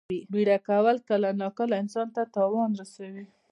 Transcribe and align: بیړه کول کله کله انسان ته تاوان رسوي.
بیړه 0.31 0.57
کول 0.69 0.95
کله 1.09 1.29
کله 1.57 1.75
انسان 1.83 2.07
ته 2.15 2.21
تاوان 2.35 2.69
رسوي. 2.81 3.25